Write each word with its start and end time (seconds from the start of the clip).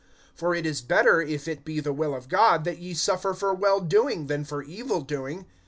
(17)For 0.35 0.57
it 0.57 0.65
is 0.65 0.81
better, 0.81 1.21
if 1.21 1.47
it 1.47 1.63
be 1.63 1.79
the 1.79 1.93
will 1.93 2.15
of 2.15 2.27
God, 2.27 2.63
that 2.63 2.79
ye 2.79 2.95
suffer 2.95 3.35
for 3.35 3.53
well 3.53 3.79
doing, 3.79 4.25
than 4.25 4.43
for 4.43 4.63
evil 4.63 5.01
doing. 5.01 5.45